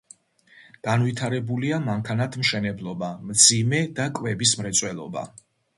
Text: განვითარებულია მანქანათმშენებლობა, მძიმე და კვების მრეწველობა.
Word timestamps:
განვითარებულია 0.87 1.79
მანქანათმშენებლობა, 1.85 3.11
მძიმე 3.29 3.87
და 4.01 4.13
კვების 4.19 4.61
მრეწველობა. 4.63 5.31